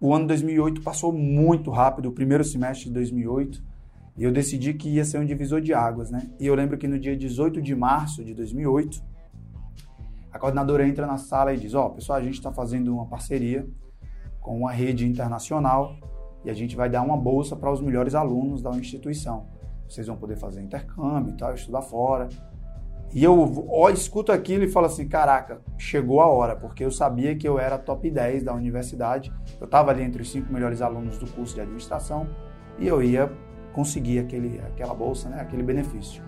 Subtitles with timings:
[0.00, 3.62] o ano 2008 passou muito rápido, o primeiro semestre de 2008,
[4.16, 6.30] e eu decidi que ia ser um divisor de águas, né?
[6.40, 9.00] E eu lembro que no dia 18 de março de 2008,
[10.32, 13.06] a coordenadora entra na sala e diz: Ó, oh, pessoal, a gente está fazendo uma
[13.06, 13.68] parceria
[14.40, 15.96] com uma rede internacional
[16.44, 19.46] e a gente vai dar uma bolsa para os melhores alunos da instituição.
[19.88, 22.28] Vocês vão poder fazer intercâmbio e tal, estudar fora.
[23.12, 27.34] E eu ó, escuto aquilo e falo assim: caraca, chegou a hora, porque eu sabia
[27.34, 31.18] que eu era top 10 da universidade, eu estava ali entre os cinco melhores alunos
[31.18, 32.28] do curso de administração
[32.78, 33.30] e eu ia
[33.72, 36.22] conseguir aquele, aquela bolsa, né, aquele benefício.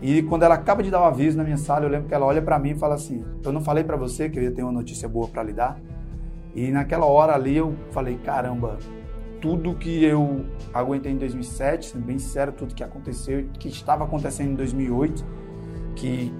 [0.00, 2.14] E quando ela acaba de dar o um aviso na minha sala, eu lembro que
[2.14, 4.52] ela olha para mim e fala assim: Eu não falei para você que eu ia
[4.52, 5.80] ter uma notícia boa para lhe dar?
[6.54, 8.78] E naquela hora ali eu falei: Caramba,
[9.40, 14.52] tudo que eu aguentei em 2007, sendo bem sincero, tudo que aconteceu, que estava acontecendo
[14.52, 15.24] em 2008,
[15.94, 16.32] que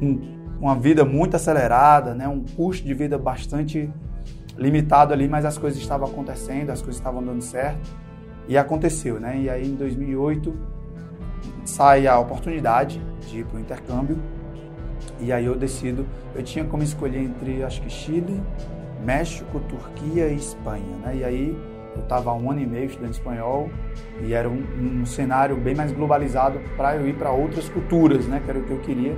[0.00, 0.20] um,
[0.60, 3.90] uma vida muito acelerada, né, um custo de vida bastante
[4.56, 7.90] limitado ali, mas as coisas estavam acontecendo, as coisas estavam dando certo
[8.46, 9.38] e aconteceu, né?
[9.38, 10.54] E aí em 2008
[11.64, 14.18] sai a oportunidade de ir para o intercâmbio
[15.20, 18.40] e aí eu decido, eu tinha como escolher entre acho que Chile,
[19.04, 21.16] México, Turquia e Espanha, né?
[21.16, 23.70] E aí eu estava um ano e meio estudando espanhol
[24.20, 28.40] e era um, um cenário bem mais globalizado para eu ir para outras culturas, né?
[28.44, 29.16] Que era o que eu queria,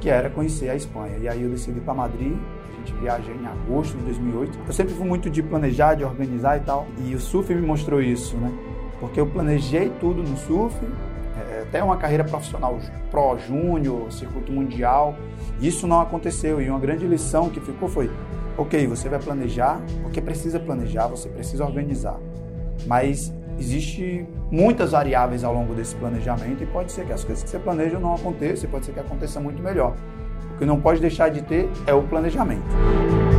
[0.00, 1.16] que era conhecer a Espanha.
[1.18, 2.36] E aí eu decidi para Madrid.
[2.72, 4.58] A gente viaja em agosto de 2008.
[4.66, 6.86] Eu sempre fui muito de planejar, de organizar e tal.
[7.04, 8.50] E o surf me mostrou isso, né?
[8.98, 10.76] Porque eu planejei tudo no surf,
[11.36, 12.78] é, até uma carreira profissional
[13.10, 15.14] pro júnior, circuito mundial.
[15.60, 18.10] Isso não aconteceu e uma grande lição que ficou foi
[18.56, 22.18] Ok, você vai planejar, porque precisa planejar, você precisa organizar.
[22.86, 27.50] Mas existe muitas variáveis ao longo desse planejamento e pode ser que as coisas que
[27.50, 29.94] você planeja não aconteçam, pode ser que aconteça muito melhor.
[30.54, 33.29] O que não pode deixar de ter é o planejamento.